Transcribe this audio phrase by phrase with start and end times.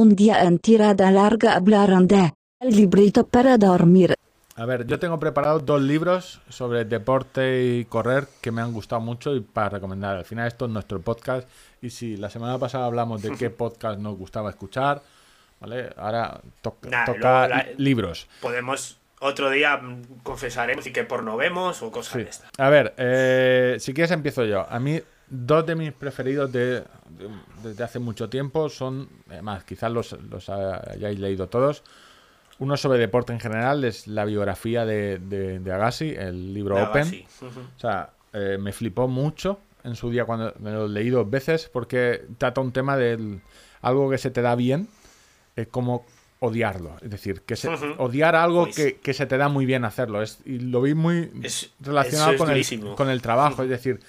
[0.00, 4.14] Un día en tirada larga hablaron de el librito para dormir.
[4.56, 9.02] A ver, yo tengo preparados dos libros sobre deporte y correr que me han gustado
[9.02, 10.16] mucho y para recomendar.
[10.16, 11.46] Al final esto es nuestro podcast
[11.82, 15.02] y si la semana pasada hablamos de qué podcast nos gustaba escuchar,
[15.60, 15.90] ¿vale?
[15.98, 18.26] Ahora to Nah, toca la- libros.
[18.40, 22.18] Podemos otro día mm, confesaremos y que porno vemos o cosas Sí.
[22.24, 22.48] de estas.
[22.56, 24.64] A ver, eh, si quieres empiezo yo.
[24.66, 24.98] A mí,
[25.30, 26.84] dos de mis preferidos de, de-
[27.62, 31.82] desde hace mucho tiempo son, además, quizás los, los hayáis leído todos.
[32.58, 37.24] Uno sobre deporte en general es la biografía de, de, de Agassi, el libro Open.
[37.76, 41.70] O sea, eh, me flipó mucho en su día cuando me lo leí dos veces
[41.72, 43.38] porque trata un tema de
[43.80, 44.88] algo que se te da bien,
[45.56, 46.04] es como
[46.40, 46.96] odiarlo.
[47.00, 50.20] Es decir, que se- odiar algo Pues- que, que se te da muy bien hacerlo.
[50.22, 53.62] Es, y lo vi muy Es- relacionado con el, con el trabajo.
[53.62, 54.00] Es decir,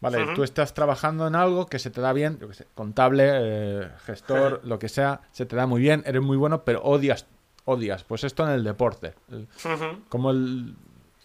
[0.00, 3.24] vale, tú estás trabajando en algo que se te da bien, yo qué sé, contable,
[3.32, 7.26] eh, gestor, lo que sea, se te da muy bien, eres muy bueno, pero odias,
[7.64, 8.04] odias.
[8.04, 9.14] Pues esto en el deporte.
[9.30, 9.48] El-
[10.08, 10.74] cómo el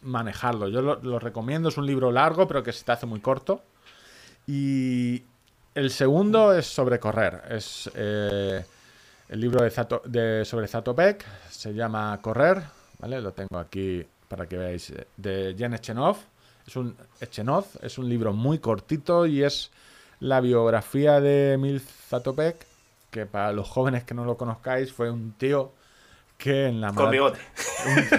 [0.01, 0.67] manejarlo.
[0.69, 3.61] Yo lo, lo recomiendo, es un libro largo, pero que se te hace muy corto.
[4.47, 5.23] Y
[5.75, 7.43] el segundo es sobre correr.
[7.49, 8.65] Es eh,
[9.29, 12.61] el libro de Zato- de- sobre Zatopek, se llama Correr,
[12.99, 13.21] ¿vale?
[13.21, 16.17] Lo tengo aquí para que veáis, eh, de Jen Echenov.
[16.71, 19.71] Es un, Echenov, es un libro muy cortito y es
[20.21, 22.65] la biografía de Emil Zatopek,
[23.09, 25.73] que para los jóvenes que no lo conozcáis fue un tío
[26.37, 27.39] que en la Con bigote.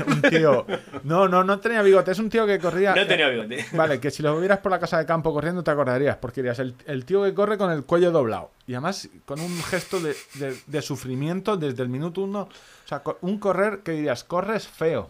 [0.07, 0.67] un, un tío.
[1.03, 2.11] No, no, no tenía bigote.
[2.13, 2.95] Es un tío que corría.
[2.95, 3.65] No tenía bigote.
[3.73, 6.59] Vale, que si lo vieras por la casa de campo corriendo te acordarías, porque dirías,
[6.59, 8.51] el, el tío que corre con el cuello doblado.
[8.67, 12.43] Y además con un gesto de, de- de sufrimiento desde el minuto uno.
[12.43, 15.09] O sea, un correr que dirías, corres feo,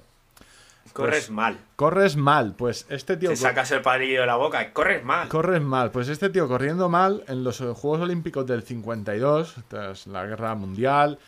[0.92, 1.58] Corres Pues- mal.
[1.77, 2.55] corres mal.
[2.56, 3.30] Pues este tío...
[3.30, 4.72] Te sacas el palillo de la boca.
[4.72, 5.28] Corres mal.
[5.28, 5.91] Corres mal.
[5.91, 10.55] Pues este tío corriendo mal en los eh, Juegos Olímpicos del 52, tras la Guerra
[10.55, 11.19] Mundial,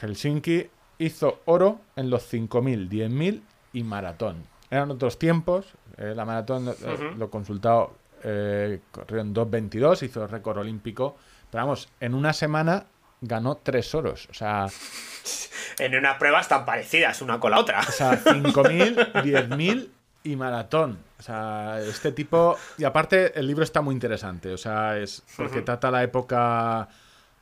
[0.00, 0.68] Helsinki,
[0.98, 3.40] hizo oro en los 5.000, 10.000
[3.72, 4.44] y maratón.
[4.70, 5.66] Eran otros tiempos.
[5.98, 6.74] eh, la maratón, eh,
[7.16, 11.16] lo consultado, eh, corrió en 2.22, hizo el récord olímpico.
[11.50, 12.84] Pero vamos, en una semana
[13.22, 14.28] ganó tres oros.
[14.30, 14.66] O sea,
[15.78, 17.80] En unas pruebas tan parecidas una con la otra.
[17.80, 19.88] o sea, 5.000, 10.000
[20.24, 20.98] y maratón.
[21.18, 22.56] O sea, este tipo...
[22.78, 24.52] Y aparte, el libro está muy interesante.
[24.52, 26.88] O sea, es porque trata la época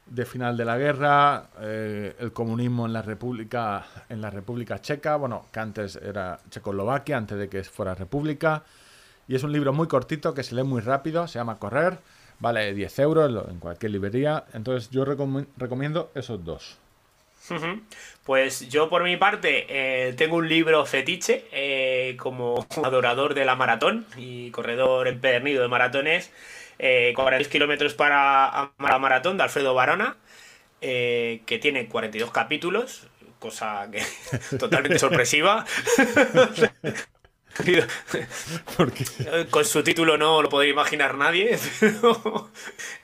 [0.06, 5.16] de final de la guerra, eh, el comunismo en la República, en la República Checa,
[5.16, 8.62] bueno, que antes era Checoslovaquia, antes de que fuera República.
[9.28, 11.96] Y es un libro muy cortito que se lee muy rápido, se llama Correr,
[12.38, 14.44] vale 10 euros en cualquier librería.
[14.52, 16.76] Entonces yo recom- recomiendo esos dos.
[18.24, 23.54] Pues yo por mi parte eh, tengo un libro fetiche eh, como adorador de la
[23.54, 26.30] maratón y corredor empedernido de maratones.
[26.78, 30.16] Eh, 42 kilómetros para la maratón de Alfredo Barona,
[30.80, 33.06] eh, que tiene 42 capítulos,
[33.38, 34.02] cosa que
[34.58, 35.64] totalmente sorpresiva.
[38.76, 42.50] Porque Eh, Con su título no lo podría imaginar nadie, pero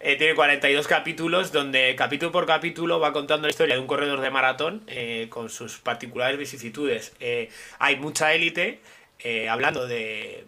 [0.01, 4.21] eh, tiene 42 capítulos donde capítulo por capítulo va contando la historia de un corredor
[4.21, 7.13] de maratón eh, con sus particulares vicisitudes.
[7.21, 8.81] Eh, hay mucha élite
[9.21, 10.45] eh, hablando de,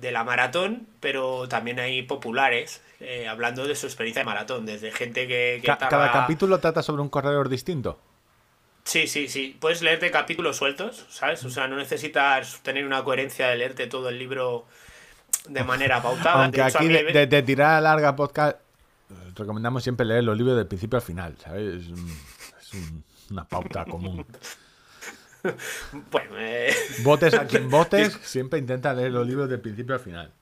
[0.00, 4.90] de la maratón, pero también hay populares eh, hablando de su experiencia de maratón, desde
[4.90, 5.58] gente que...
[5.60, 8.00] que ca- tarda- cada capítulo trata sobre un corredor distinto.
[8.86, 9.56] Sí, sí, sí.
[9.60, 11.44] Puedes leerte capítulos sueltos, ¿sabes?
[11.44, 14.64] O sea, no necesitas tener una coherencia de leerte todo el libro
[15.48, 16.44] de manera pautada.
[16.44, 18.58] Aunque De hecho, a aquí mí de, de tirada larga podcast
[19.36, 21.82] recomendamos siempre leer los libros del principio al final, ¿sabes?
[21.82, 22.16] Es, un-
[22.60, 24.24] es un- una pauta común.
[26.10, 26.74] Bueno, eh,
[27.04, 30.32] Votes a quien votes, siempre intenta leer los libros del principio al final.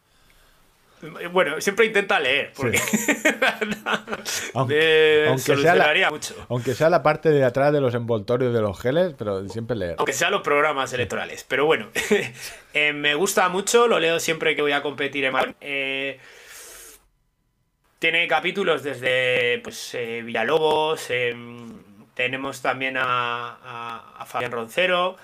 [1.32, 2.78] Bueno, siempre intenta leer, porque
[4.54, 6.34] Aunque, aunque sea la, mucho.
[6.48, 9.96] aunque sea la parte de atrás de los envoltorios de los geles, pero siempre leer.
[9.98, 11.44] Aunque sean los programas electorales.
[11.48, 11.88] Pero bueno,
[12.74, 15.56] eh, me gusta mucho, lo leo siempre que voy a competir en maratón.
[15.60, 16.18] Eh,
[17.98, 21.72] tiene capítulos desde pues, eh, Villalobos, em,
[22.14, 23.04] tenemos también a,
[23.62, 25.16] a- a Fabián Roncero,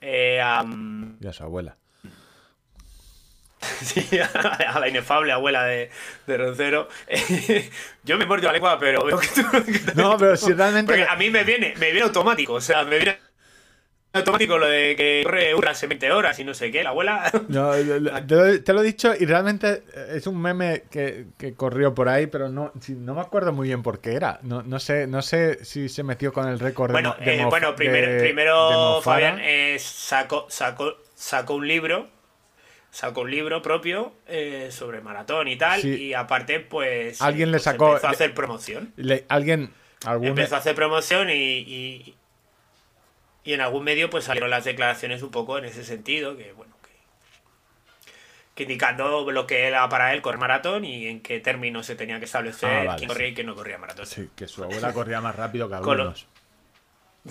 [0.00, 0.64] a,
[1.20, 1.76] Y a su abuela.
[3.82, 5.90] sí, a la inefable abuela de,
[6.26, 6.88] de Roncero.
[8.04, 9.42] yo me muerto la lengua, pero veo que tú...
[9.94, 10.92] No, pero si realmente...
[10.92, 13.18] Porque a mí me viene, me viene automático, o sea, me viene
[14.12, 17.30] automático lo de que corre unas en 20 horas y no sé qué, la abuela...
[17.48, 22.26] No, te, lo, he dicho y realmente es un meme que, que corrió por ahí,
[22.26, 24.38] pero no, no me acuerdo muy bien por qué era.
[24.42, 27.74] No, no sé, no sé si se metió con el récord Bueno, de eh, bueno
[27.74, 29.00] primero, de- primero.
[29.02, 32.08] Fabián eh, sacó, sacó, sacó un libro,
[32.90, 35.88] sacó un libro propio eh, sobre maratón y tal, Sí.
[36.06, 38.92] y aparte, pues, Alguien le pues sacó- empezó a hacer promoción.
[38.96, 39.72] Le- alguien
[40.04, 42.14] Algún- empezó a hacer promoción y, y,
[43.44, 46.74] y en algún medio pues salieron las declaraciones un poco en ese sentido, que bueno,
[46.82, 46.90] que,
[48.54, 52.18] que indicando lo que era para él correr maratón y en qué términos se tenía
[52.18, 54.06] que establecer Ah, vale, quién corría y quién no corría maratón.
[54.06, 56.26] Sí, que su abuela corría más rápido que Con lo- algunos.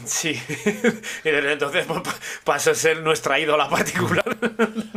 [0.05, 4.25] Sí, y desde entonces pues, pa- pasó a ser nuestra ídola particular.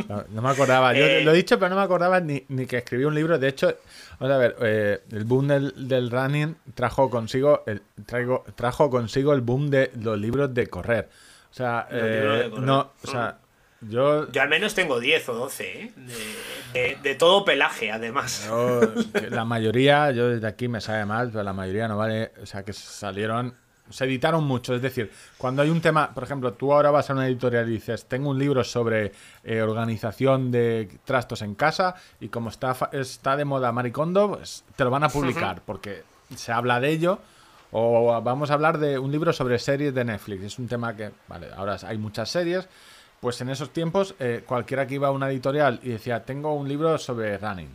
[0.07, 0.93] No, no me acordaba.
[0.93, 3.39] Yo Eh, lo he dicho, pero no me acordaba ni, ni que escribí un libro.
[3.39, 3.75] De hecho,
[4.19, 9.33] vamos a ver, eh, el boom del, del running trajo consigo el, traigo, trajo consigo
[9.33, 11.09] el boom de los libros de correr.
[11.49, 12.63] O sea, eh, correr.
[12.63, 13.37] no, o sea,
[13.81, 15.91] yo, Yo al menos tengo 10 o 12, ¿eh?
[15.95, 18.45] de, de- de todo pelaje además.
[18.47, 18.93] yo-
[19.31, 22.31] la mayoría, yo desde aquí me sabe mal, pero la mayoría no vale.
[22.43, 23.55] O sea, que salieron,
[23.91, 24.75] se editaron mucho.
[24.75, 27.73] Es decir, cuando hay un tema, por ejemplo, tú ahora vas a una editorial y
[27.73, 29.11] dices, tengo un libro sobre
[29.43, 34.83] eh, organización de trastos en casa y como está, está de moda Maricondo, pues te
[34.83, 36.03] lo van a publicar porque
[36.35, 37.19] se habla de ello.
[37.73, 40.43] O vamos a hablar de un libro sobre series de Netflix.
[40.43, 42.67] Es un tema que, vale, ahora hay muchas series.
[43.21, 46.67] Pues en esos tiempos, eh, cualquiera que iba a una editorial y decía, tengo un
[46.67, 47.69] libro sobre running.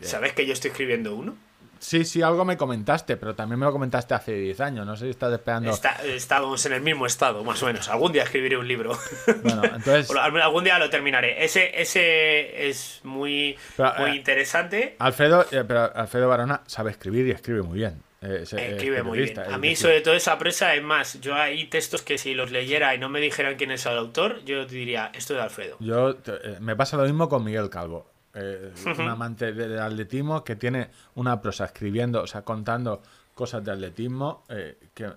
[0.00, 1.34] ¿Sabes que yo estoy escribiendo uno?
[1.78, 4.86] Sí, sí, algo me comentaste, pero también me lo comentaste hace 10 años.
[4.86, 5.70] No sé si estás esperando.
[5.70, 7.88] Está- estábamos en el mismo estado, más o menos.
[7.88, 8.98] Algún día escribiré un libro.
[9.42, 11.44] Bueno, entonces- algún día lo terminaré.
[11.44, 14.96] Ese, ese es muy, Pero, muy eh, interesante.
[14.98, 18.02] Alfredo, eh, pero Alfredo Barona sabe escribir y escribe muy bien.
[18.22, 19.38] Eh, es- es Escribe muy bien.
[19.38, 22.94] A mí, sobre todo esa presa, es más, yo hay textos que si los leyera
[22.94, 25.76] y no me dijeran quién es el autor, yo diría, esto es de Alfredo.
[25.80, 26.16] Yo
[26.60, 28.10] me pasa lo mismo con Miguel Calvo.
[28.36, 33.02] Eh, un amante de- del atletismo que tiene una prosa escribiendo, o sea, contando
[33.34, 35.10] cosas de atletismo eh, que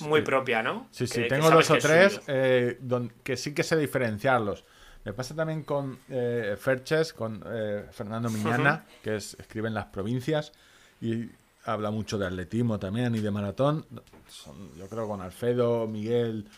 [0.00, 0.88] Muy propia, ¿no?
[0.90, 4.64] Sí, sí, Que- tengo dos o tres eh, don- que sí que sé diferenciarlos.
[5.04, 9.86] Me pasa también con eh, Ferches, con eh, Fernando Miñana, que es, escribe en las
[9.86, 10.52] provincias
[11.00, 11.28] y
[11.66, 13.86] habla mucho de atletismo también y de maratón.
[14.28, 16.48] Son, yo creo con Alfredo, Miguel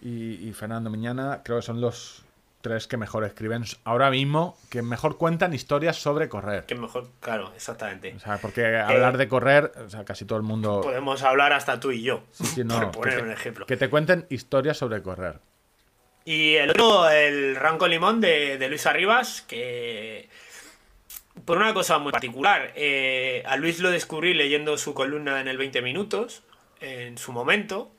[0.00, 2.22] y, y Fernando Miñana, creo que son los
[2.66, 6.64] tres que mejor escriben ahora mismo, que mejor cuentan historias sobre correr.
[6.66, 8.12] Que mejor, claro, exactamente.
[8.16, 10.80] O sea, porque hablar de correr, o sea, casi todo el mundo...
[10.82, 12.24] Podemos hablar hasta tú y yo.
[12.32, 13.66] Sí, no, por poner te- un ejemplo.
[13.66, 15.38] Que te cuenten historias sobre correr.
[16.24, 20.28] Y el otro, el Ranco Limón de, de Luis Arribas, que
[21.44, 25.56] por una cosa muy particular, eh, a Luis lo descubrí leyendo su columna en el
[25.56, 26.42] 20 minutos,
[26.80, 27.92] en su momento.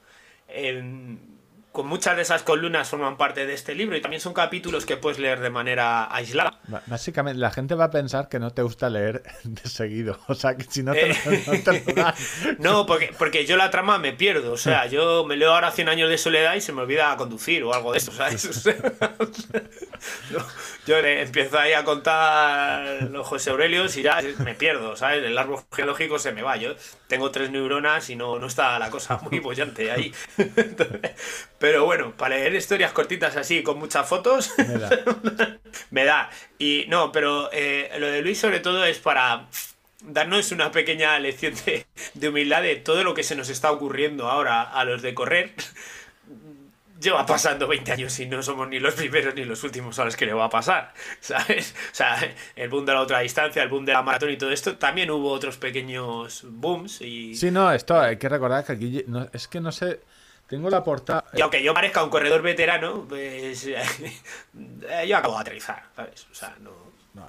[0.49, 1.36] en-
[1.77, 4.97] con muchas de esas columnas forman parte de este libro y también son capítulos que
[4.97, 6.59] puedes leer de manera aislada.
[6.87, 10.17] Básicamente, la gente va a pensar que no te gusta leer de seguido.
[10.27, 11.43] O sea, que si no te, lo- Eh.
[11.45, 12.15] no te lo dan.
[12.57, 14.53] No, porque, porque yo la trama me pierdo.
[14.53, 17.63] O sea, yo me leo ahora 100 años de soledad y se me olvida conducir
[17.63, 18.43] o algo de eso, ¿sabes?
[18.47, 18.75] O sea,
[20.31, 20.39] yo,
[20.85, 25.23] yo le empiezo ahí a contar los José Aurelios y ya me pierdo, ¿sabes?
[25.23, 26.57] El árbol geológico se me va.
[26.57, 26.75] Yo
[27.07, 30.13] tengo tres neuronas y no, no está la cosa muy bollante ahí.
[31.59, 34.89] Pero bueno, para leer historias cortitas así, con muchas fotos, Me da.
[35.91, 36.29] me da.
[36.59, 39.47] Y no, pero eh, lo de Luis sobre todo es para
[40.01, 44.29] darnos una pequeña lección de, de humildad de todo lo que se nos está ocurriendo
[44.29, 45.53] ahora a los de correr.
[46.99, 50.15] Lleva pasando 20 años y no somos ni los primeros ni los últimos a los
[50.15, 51.75] que le va a pasar, ¿sabes?
[51.91, 52.17] O sea,
[52.55, 55.11] el boom de la otra distancia, el boom de la maratón y todo esto, también
[55.11, 57.35] hubo otros pequeños booms y...
[57.35, 59.99] Sí, no, esto hay que recordar que aquí no- es que no sé.
[60.47, 61.25] Tengo la portada.
[61.33, 63.63] Y aunque yo parezca un corredor veterano, pues
[65.07, 66.25] yo acabo de aterrizar, ¿sabes?
[66.31, 66.71] O sea, no...
[67.13, 67.25] No,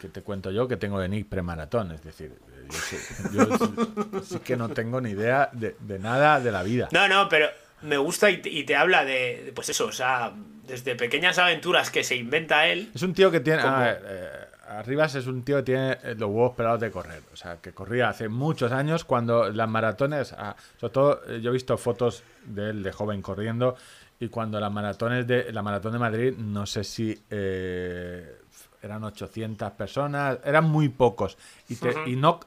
[0.00, 2.96] que te cuento yo que tengo de Nick premaratón, es decir, eh, yo, sí,
[3.32, 3.44] yo
[4.22, 6.88] sí- sí que no tengo ni idea de, de nada de la vida.
[6.92, 7.48] No, no, pero
[7.82, 10.32] me gusta y te, y te habla de, de, pues eso, o sea,
[10.66, 12.90] desde pequeñas aventuras que se inventa él.
[12.94, 13.62] Es un tío que tiene.
[13.62, 13.74] ¿Cómo?
[13.76, 14.28] A ver, eh,
[14.68, 17.20] Arribas es un tío que tiene eh, los huevos pelados de correr.
[17.32, 20.32] O sea, que corría hace muchos años cuando las maratones.
[20.32, 23.76] ah, sobre todo, eh, yo he visto fotos de él de joven corriendo.
[24.18, 25.52] Y cuando las maratones de.
[25.52, 27.20] La maratón de Madrid, no sé si.
[27.28, 28.36] eh,
[28.80, 30.38] eran 800 personas.
[30.44, 31.36] Eran muy pocos.
[31.68, 32.40] Y, te- y no.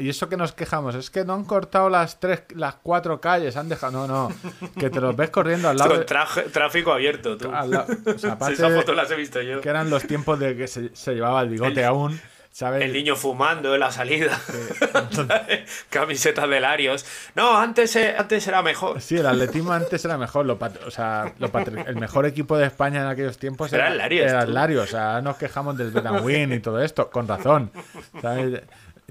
[0.00, 3.56] Y eso que nos quejamos, es que no han cortado las tres, las cuatro calles,
[3.56, 4.06] han dejado.
[4.06, 4.34] No, no.
[4.78, 5.94] Que te los ves corriendo al lado.
[5.94, 7.48] Con traje- tráfico abierto, tú.
[7.50, 9.60] o sea, aparte fotos las he visto yo.
[9.60, 12.82] que eran los tiempos de que se, se llevaba el bigote El- aún, ¿sabes?
[12.84, 14.40] El niño fumando en la salida.
[15.90, 17.04] Camisetas de Larios.
[17.34, 19.00] No, antes, eh, antes era mejor.
[19.00, 20.46] Sí, el atletismo antes era mejor.
[20.46, 23.88] Lo pat- o sea, lo patri- el mejor equipo de España en aquellos tiempos Era
[23.88, 24.54] el Larios, Era el.
[24.54, 24.84] Larios.
[24.84, 27.70] O sea, nos quejamos del Betanwin y todo esto, con razón.
[28.20, 28.62] ¿sabes?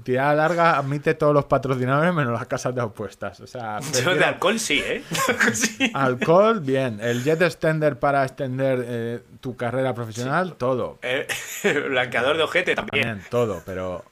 [0.02, 3.40] Tirada larga admite todos los patrocinadores menos las casas de apuestas.
[3.40, 5.02] O sea, Yo de alcohol sí, ¿eh?
[5.94, 6.98] Alcohol, bien.
[7.00, 10.98] El jet extender para extender eh, tu carrera profesional, todo.
[11.02, 11.26] Eh,
[11.64, 13.04] El blanqueador de ojete también.
[13.04, 14.04] También, todo, pero.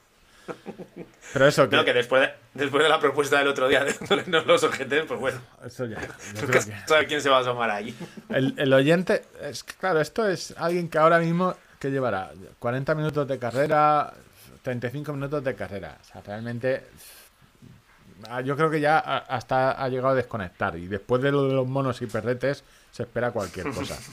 [1.32, 3.94] Pero eso, que, No, que después de, Después de la propuesta del otro día de
[4.26, 5.38] no los OGT, pues bueno.
[5.64, 5.98] Eso ya.
[6.40, 7.94] Nunca que- sabe quién se va a asomar ahí.
[8.30, 12.30] El, el oyente, es que claro, esto es alguien que ahora mismo, que llevará?
[12.58, 14.12] 40 minutos de carrera,
[14.68, 15.96] 35 minutos de carrera.
[15.98, 16.82] O sea, realmente,
[18.28, 20.76] ah, yo creo que ya hasta ha llegado a desconectar.
[20.76, 23.98] Y después de lo de los monos y perretes, se espera cualquier cosa.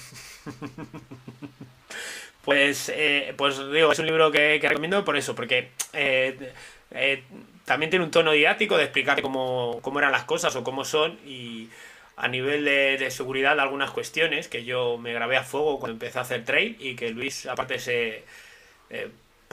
[2.46, 6.54] Pues, eh, pues digo, es un libro que, recomiendo por eso, porque eh,
[6.92, 7.24] eh,
[7.66, 11.18] también tiene un tono didáctico de explicar cómo, cómo eran las cosas o cómo son
[11.26, 11.70] y
[12.18, 16.20] a nivel de, de seguridad algunas cuestiones que yo me grabé a fuego cuando empecé
[16.20, 18.24] a hacer trail y que Luis aparte se...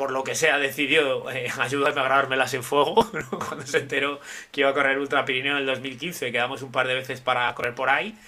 [0.03, 3.39] por lo que sea, decidió eh, ayudarme a grabármelas en fuego ¿no?
[3.39, 4.19] cuando se enteró
[4.51, 6.33] que iba a correr Ultra Pirineo en el 2015.
[6.33, 8.19] Quedamos un par de veces para correr por ahí.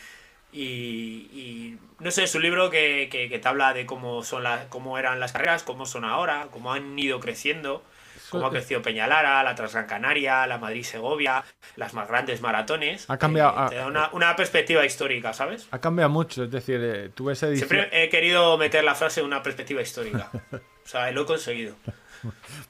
[0.52, 4.44] Y, y, no sé, es un libro que, que- que te habla de cómo son
[4.44, 7.82] las, cómo eran las carreras, cómo son ahora, cómo han ido creciendo,
[8.30, 11.42] cómo ha crecido Peñalara, la Transgran Canaria, la Madrid-Segovia,
[11.74, 13.10] las más grandes maratones.
[13.10, 15.66] Ha cambiado, Eh, te da una, una perspectiva histórica, ¿sabes?
[15.72, 17.68] Ha cambiado mucho, es decir, eh, tú esa edición...
[17.68, 20.30] Siempre he querido meter la frase una perspectiva histórica.
[20.84, 21.74] O sea, lo he conseguido.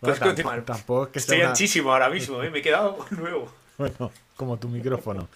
[0.01, 2.51] Bueno, tampoco- tampoco es que Estoy una- anchísimo ahora mismo, ¿eh?
[2.51, 3.53] me he quedado nuevo.
[3.79, 5.29] Bueno, como tu micrófono.